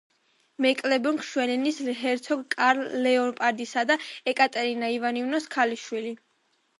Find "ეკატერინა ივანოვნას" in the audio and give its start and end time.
4.33-5.47